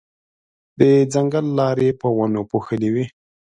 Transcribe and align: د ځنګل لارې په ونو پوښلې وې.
د 0.79 0.81
ځنګل 1.13 1.45
لارې 1.59 1.89
په 2.01 2.07
ونو 2.17 2.41
پوښلې 2.51 2.89
وې. 2.93 3.05